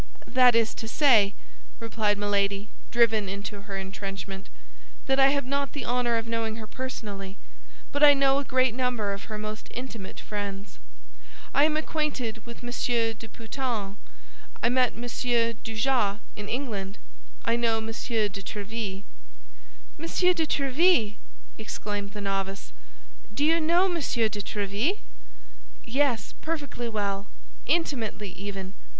[0.25, 1.35] "That is to say,"
[1.79, 4.49] replied Milady, driven into her entrenchment,
[5.05, 7.37] "that I have not the honor of knowing her personally;
[7.91, 10.79] but I know a great number of her most intimate friends.
[11.53, 13.95] I am acquainted with Monsieur de Putange;
[14.63, 16.97] I met Monsieur Dujart in England;
[17.45, 19.03] I know Monsieur de Tréville."
[19.99, 21.13] "Monsieur de Tréville!"
[21.59, 22.73] exclaimed the novice,
[23.31, 24.97] "do you know Monsieur de Tréville?"
[25.85, 28.73] "Yes, perfectly well—intimately even."